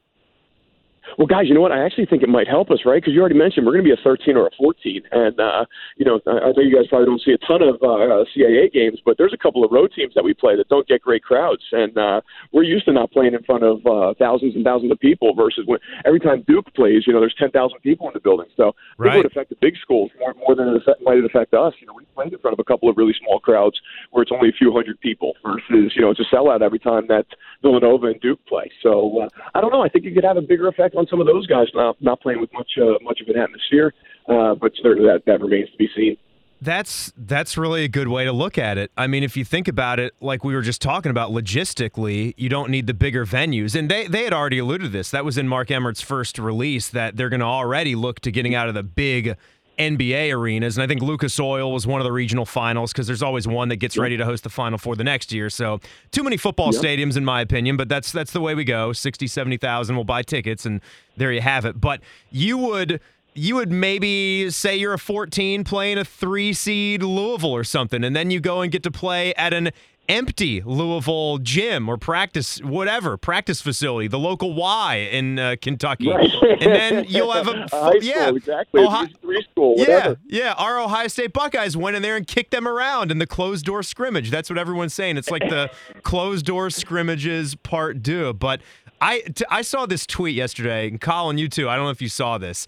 [1.19, 1.73] Well, guys, you know what?
[1.73, 3.01] I actually think it might help us, right?
[3.01, 5.65] Because you already mentioned we're going to be a 13 or a 14, and uh,
[5.97, 8.73] you know, I, I know you guys probably don't see a ton of uh, CAA
[8.73, 11.23] games, but there's a couple of road teams that we play that don't get great
[11.23, 12.21] crowds, and uh,
[12.53, 15.35] we're used to not playing in front of uh, thousands and thousands of people.
[15.35, 18.73] Versus when every time Duke plays, you know, there's 10,000 people in the building, so
[18.99, 19.15] right.
[19.15, 21.75] it would affect the big schools more, more than it affect, might it affect us.
[21.81, 24.33] You know, we played in front of a couple of really small crowds where it's
[24.33, 27.27] only a few hundred people versus you know it's a sellout every time that
[27.63, 28.71] Villanova and Duke play.
[28.83, 29.83] So uh, I don't know.
[29.83, 32.21] I think it could have a bigger effect on some of those guys not not
[32.21, 33.93] playing with much uh, much of an atmosphere.
[34.29, 36.17] Uh, but certainly that that remains to be seen.
[36.63, 38.93] That's that's really a good way to look at it.
[38.97, 42.51] I mean, if you think about it, like we were just talking about, logistically, you
[42.51, 45.11] don't need the bigger venues, and they they had already alluded to this.
[45.11, 48.55] That was in Mark Emmert's first release that they're going to already look to getting
[48.55, 49.37] out of the big
[49.81, 50.77] NBA arenas.
[50.77, 53.71] And I think Lucas Oil was one of the regional finals because there's always one
[53.71, 55.49] that gets ready to host the final for the next year.
[55.49, 55.81] So
[56.13, 56.83] too many football yep.
[56.83, 58.93] stadiums, in my opinion, but that's that's the way we go.
[58.93, 60.83] 60, 70,000 will buy tickets, and
[61.17, 61.81] there you have it.
[61.81, 63.01] But you would
[63.35, 68.15] you would maybe say you're a 14 playing a three seed Louisville or something, and
[68.15, 69.71] then you go and get to play at an
[70.11, 76.09] empty Louisville gym or practice, whatever, practice facility, the local Y in uh, Kentucky.
[76.11, 76.31] Right.
[76.61, 77.69] And then you'll have a,
[78.01, 78.83] yeah, school, exactly.
[78.83, 80.19] Ohio, three school, whatever.
[80.27, 80.55] Yeah, yeah.
[80.59, 83.85] Our Ohio State Buckeyes went in there and kicked them around in the closed door
[83.85, 84.31] scrimmage.
[84.31, 85.17] That's what everyone's saying.
[85.17, 85.71] It's like the
[86.03, 88.33] closed door scrimmages part two.
[88.33, 88.61] But
[89.01, 91.69] I, t- I saw this tweet yesterday, and Colin, you too.
[91.69, 92.67] I don't know if you saw this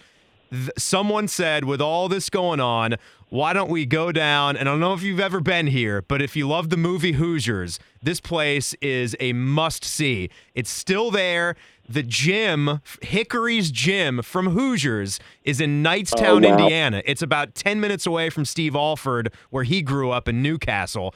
[0.77, 2.97] someone said, with all this going on,
[3.29, 4.57] why don't we go down?
[4.57, 7.13] And I don't know if you've ever been here, but if you love the movie
[7.13, 10.29] Hoosiers, this place is a must see.
[10.55, 11.57] It's still there.
[11.89, 16.59] The gym, Hickory's gym from Hoosiers, is in Knightstown, oh, wow.
[16.59, 17.03] Indiana.
[17.05, 21.15] It's about 10 minutes away from Steve Alford, where he grew up in New Castle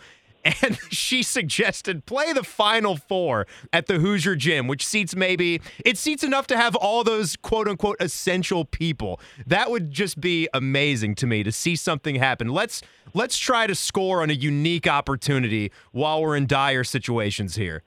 [0.63, 5.99] and she suggested play the final four at the Hoosier Gym, which seats maybe it
[5.99, 9.21] seats enough to have all those quote unquote essential people.
[9.47, 12.49] That would just be amazing to me to see something happen.
[12.49, 12.83] Let's
[13.15, 17.83] let's try to score on a unique opportunity while we're in dire situations here.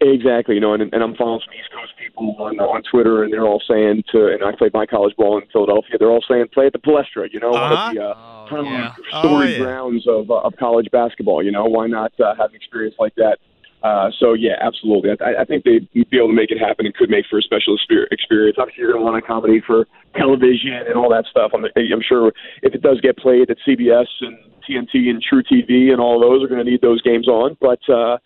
[0.00, 3.32] Exactly, you know, and, and I'm following some East Coast people on on Twitter, and
[3.32, 5.96] they're all saying to, and I played my college ball in Philadelphia.
[5.98, 7.88] They're all saying play at the Palestra, you know, one Uh-huh.
[7.88, 8.94] of the uh, Oh, kind of yeah.
[9.18, 9.58] storied Oh, yeah.
[9.58, 11.42] grounds of uh, of college basketball.
[11.42, 13.38] You know, why not uh, have an experience like that?
[13.82, 15.10] Uh, so yeah, absolutely.
[15.20, 17.42] I, I think they'd be able to make it happen and could make for a
[17.42, 18.56] special exper- experience.
[18.58, 21.50] Obviously, you're going to want to accommodate for television and all that stuff.
[21.54, 22.32] I'm, I'm sure
[22.62, 24.36] if it does get played at CBS and
[24.68, 27.56] TNT and truTV and all those are going to need those games on.
[27.60, 28.18] But uh,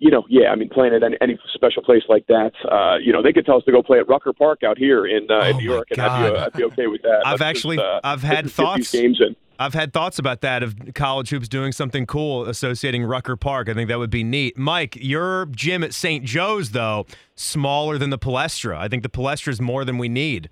[0.00, 3.12] you know, yeah, I mean, playing at any, any special place like that, uh, you
[3.12, 5.34] know, they could tell us to go play at Rucker Park out here in, uh,
[5.42, 7.22] Oh, in New York, and I'd be, uh, I'd be okay with that.
[7.24, 8.90] I've Let's actually- just, uh, I've had thoughts.
[8.92, 9.34] games in.
[9.60, 13.68] I've had thoughts about that of college hoops doing something cool associating Rucker Park.
[13.68, 14.56] I think that would be neat.
[14.56, 16.24] Mike, your gym at St.
[16.24, 18.76] Joe's, though, smaller than the Palestra.
[18.78, 20.48] I think the Palestra is more than we need.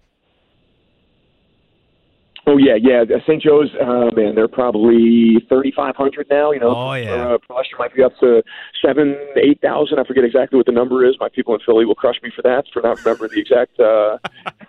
[2.49, 3.03] Oh yeah, yeah.
[3.27, 3.43] St.
[3.43, 6.53] Joe's, uh, man, they're probably thirty five hundred now.
[6.53, 7.11] You know, Oh, yeah.
[7.11, 8.41] Uh, Palestra might be up to
[8.81, 9.99] seven, eight thousand.
[9.99, 11.17] I forget exactly what the number is.
[11.19, 14.19] My people in Philly will crush me for that for not remembering the exact uh,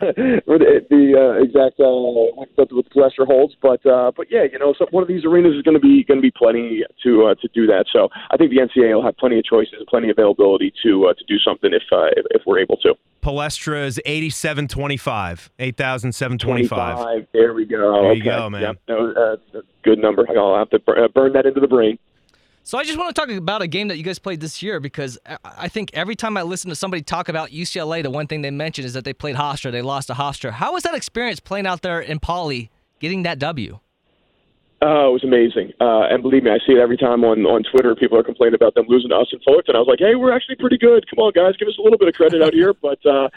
[0.49, 3.53] or the, the uh, exact uh, what, what the Palestra holds.
[3.61, 6.03] But uh, but yeah, you know, so one of these arenas is going to be
[6.03, 7.85] going to be plenty to uh, to do that.
[7.93, 11.13] So I think the NCAA will have plenty of choices, plenty of availability to uh,
[11.13, 12.95] to do something if, uh, if if we're able to.
[13.21, 16.95] Palestra is 8725, 8,725.
[16.95, 17.27] 25.
[17.33, 18.01] There we go.
[18.01, 18.29] There you okay.
[18.29, 18.61] go, man.
[18.61, 18.77] Yep.
[18.89, 20.25] No, uh, that's a good number.
[20.37, 21.97] I'll have to bur- uh, burn that into the brain.
[22.63, 24.79] So I just want to talk about a game that you guys played this year
[24.81, 28.27] because I- I think every time I listen to somebody talk about UCLA, the one
[28.27, 29.71] thing they mention is that they played Hofstra.
[29.71, 30.51] They lost to Hofstra.
[30.51, 33.79] How was that experience playing out there in Pauley, getting that W?
[34.79, 35.73] Oh, it was amazing.
[35.81, 37.95] Uh, and believe me, I see it every time on, on Twitter.
[37.95, 39.75] People are complaining about them losing to us in Fullerton.
[39.75, 41.09] I was like, hey, we're actually pretty good.
[41.09, 42.73] Come on, guys, give us a little bit of credit out here.
[42.87, 43.27] But uh,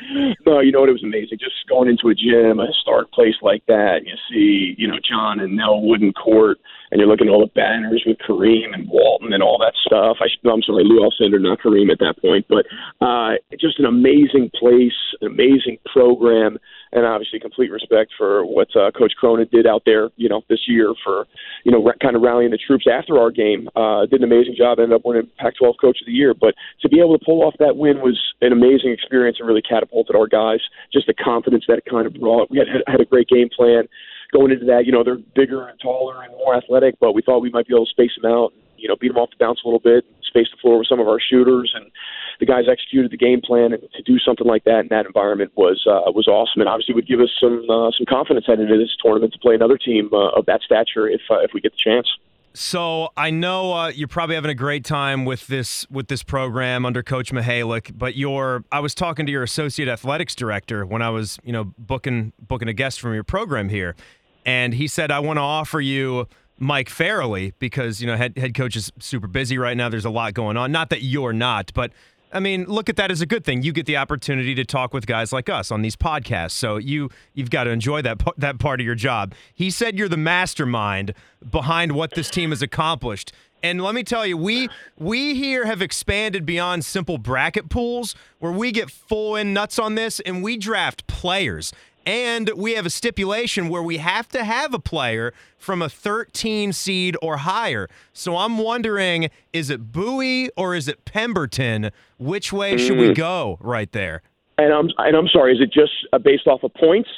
[0.47, 0.91] no, you know what?
[0.91, 1.39] It was amazing.
[1.41, 4.99] Just going into a gym, a historic place like that, and you see, you know,
[5.03, 6.59] John and Nell Wooden Court,
[6.91, 10.19] and you're looking at all the banners with Kareem and Walton and all that stuff.
[10.21, 12.47] I, I'm sorry, Lou Alcindor, not Kareem at that point.
[12.49, 12.67] But
[13.05, 16.59] uh, just an amazing place, an amazing program
[16.93, 20.67] and obviously complete respect for what uh, Coach Cronin did out there, you know, this
[20.67, 21.27] year for,
[21.65, 23.69] you know, kind of rallying the troops after our game.
[23.77, 26.35] Uh, did an amazing job, ended up winning Pac-12 Coach of the Year.
[26.35, 29.63] But to be able to pull off that win was an amazing experience and really
[29.63, 30.61] catapulted our guys.
[30.93, 32.51] Just the confidence that it kind of brought.
[32.51, 33.87] We had had a great game plan
[34.33, 34.87] going into that.
[34.87, 37.75] You know, they're bigger and taller and more athletic, but we thought we might be
[37.75, 38.53] able to space them out.
[38.77, 41.01] You know, beat them off the bounce a little bit, space the floor with some
[41.01, 41.91] of our shooters, and
[42.39, 43.73] the guys executed the game plan.
[43.75, 46.95] And to do something like that in that environment was uh, was awesome, and obviously
[46.95, 50.09] would give us some uh, some confidence heading into this tournament to play another team
[50.13, 52.09] uh, of that stature if uh, if we get the chance.
[52.53, 56.85] So I know uh, you're probably having a great time with this with this program
[56.85, 61.11] under Coach Mihalich, but your I was talking to your associate athletics director when I
[61.11, 63.95] was you know booking booking a guest from your program here,
[64.45, 66.27] and he said I want to offer you
[66.59, 69.89] Mike Farrelly because you know head head coach is super busy right now.
[69.89, 70.73] There's a lot going on.
[70.73, 71.93] Not that you're not, but
[72.33, 73.63] I mean, look at that as a good thing.
[73.63, 76.53] You get the opportunity to talk with guys like us on these podcasts.
[76.53, 79.35] So you you've got to enjoy that that part of your job.
[79.55, 81.15] He said you're the mastermind
[81.51, 83.33] behind what this team has accomplished.
[83.63, 88.53] And let me tell you, we we here have expanded beyond simple bracket pools where
[88.53, 91.73] we get full in nuts on this and we draft players.
[92.07, 96.73] And we have a stipulation where we have to have a player from a 13
[96.73, 97.89] seed or higher.
[98.13, 101.91] So I'm wondering is it Buie or is it Pemberton?
[102.19, 104.23] Which way should we go right there?
[104.59, 107.09] And I'm and I'm sorry, is it just uh, based off of points?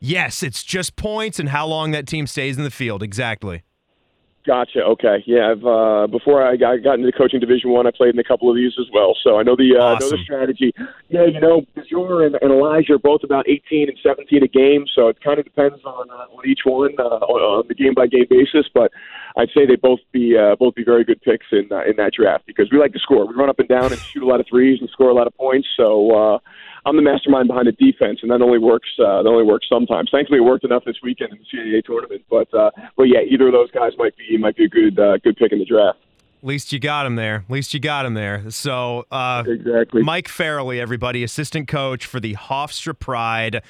[0.00, 3.02] Yes, it's just points and how long that team stays in the field.
[3.02, 3.62] Exactly.
[4.46, 4.80] Gotcha.
[4.80, 5.24] Okay.
[5.26, 5.52] Yeah.
[5.52, 8.50] I've uh, before I got, got into coaching Division One, I, played in a couple
[8.50, 9.16] of these as well.
[9.22, 10.74] So I know the uh, know the strategy.
[11.08, 11.24] Yeah.
[11.24, 15.08] You know, Bajor and, and Elijah are both about 18 and 17 a game, so
[15.08, 18.06] it kind of depends on uh, on each one uh, on, on the game by
[18.06, 18.66] game basis.
[18.74, 18.92] But
[19.36, 22.12] I'd say they both be uh, both be very good picks in uh, in that
[22.12, 23.26] draft because we like to score.
[23.26, 25.26] We run up and down and shoot a lot of threes and score a lot
[25.26, 25.68] of points.
[25.74, 26.34] So.
[26.34, 26.38] uh
[26.86, 28.88] I'm the mastermind behind the defense, and that only works.
[28.98, 30.10] Uh, that only works sometimes.
[30.12, 32.22] Thankfully, it worked enough this weekend in the CAA tournament.
[32.28, 35.16] But, uh, but yeah, either of those guys might be might be a good uh,
[35.18, 35.98] good pick in the draft.
[36.42, 37.36] At least you got him there.
[37.36, 38.50] At least you got him there.
[38.50, 40.02] So, uh, Exactly.
[40.02, 43.62] Mike Farrelly, everybody, assistant coach for the Hofstra Pride.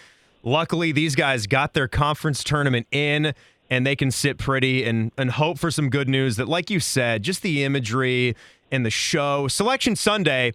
[0.43, 3.33] Luckily, these guys got their conference tournament in,
[3.71, 6.35] and they can sit pretty and and hope for some good news.
[6.35, 8.35] That, like you said, just the imagery
[8.73, 9.47] and the show.
[9.47, 10.53] Selection Sunday,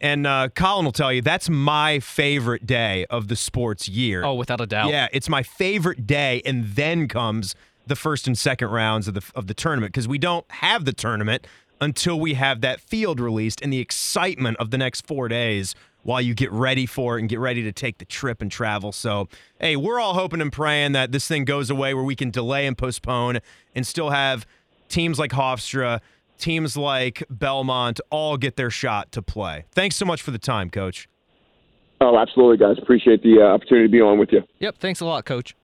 [0.00, 4.24] and uh, Colin will tell you that's my favorite day of the sports year.
[4.24, 4.90] Oh, without a doubt.
[4.90, 7.54] Yeah, it's my favorite day, and then comes
[7.86, 10.92] the first and second rounds of the of the tournament because we don't have the
[10.92, 11.46] tournament
[11.80, 16.20] until we have that field released and the excitement of the next four days while
[16.20, 18.92] you get ready for it and get ready to take the trip and travel.
[18.92, 19.28] So,
[19.60, 22.66] hey, we're all hoping and praying that this thing goes away where we can delay
[22.66, 23.40] and postpone
[23.74, 24.46] and still have
[24.88, 26.00] teams like Hofstra
[26.38, 29.64] teams like Belmont all get their shot to play.
[29.72, 31.08] Thanks so much for the time, Coach.
[32.00, 32.76] Oh, absolutely, guys.
[32.80, 34.42] Appreciate the uh, opportunity to be on with you.
[34.58, 34.76] Yep.
[34.78, 35.54] Thanks a lot, Coach.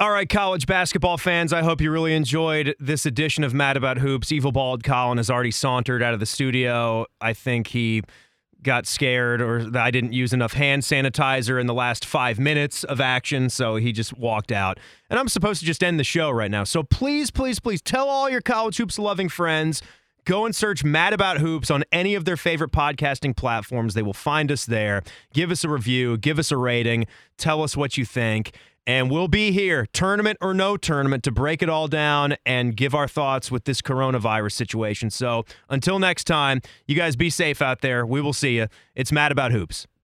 [0.00, 3.98] All right, college basketball fans, I hope you really enjoyed this edition of Mad About
[3.98, 4.30] Hoops.
[4.30, 7.04] Evil Bald Colin has already sauntered out of the studio.
[7.20, 8.02] I think he
[8.62, 13.00] got scared or I didn't use enough hand sanitizer in the last five minutes of
[13.00, 14.78] action, so he just walked out.
[15.10, 16.64] And I'm supposed to just end the show right now.
[16.64, 19.82] So please, please, please tell all your college hoops loving friends.
[20.24, 23.94] Go and search Mad About Hoops on any of their favorite podcasting platforms.
[23.94, 25.02] They will find us there.
[25.32, 27.06] Give us a review, give us a rating,
[27.38, 28.52] tell us what you think.
[28.88, 32.94] And we'll be here, tournament or no tournament, to break it all down and give
[32.94, 35.10] our thoughts with this coronavirus situation.
[35.10, 38.06] So until next time, you guys be safe out there.
[38.06, 38.68] We will see you.
[38.94, 39.88] It's Mad About Hoops.